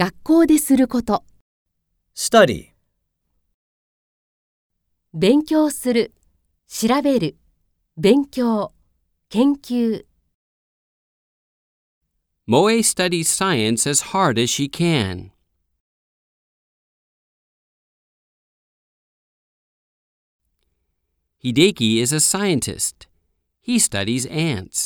[0.00, 1.24] 学校ですること、
[2.16, 2.70] study,
[5.12, 6.14] 勉強する、
[6.66, 7.36] 調べる、
[7.98, 8.72] 勉強、
[9.28, 10.06] 研究、
[12.48, 15.32] Moe studies science as hard as she can.
[21.44, 23.06] Hideki is a scientist.
[23.60, 24.79] He studies ants.